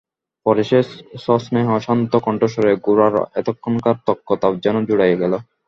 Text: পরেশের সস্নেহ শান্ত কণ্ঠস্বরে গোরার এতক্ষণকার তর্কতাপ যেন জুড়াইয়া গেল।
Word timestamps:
পরেশের 0.45 0.85
সস্নেহ 1.17 1.67
শান্ত 1.79 2.11
কণ্ঠস্বরে 2.17 2.71
গোরার 2.85 3.15
এতক্ষণকার 3.35 3.95
তর্কতাপ 4.07 4.53
যেন 4.63 4.75
জুড়াইয়া 4.85 5.17
গেল। 5.17 5.33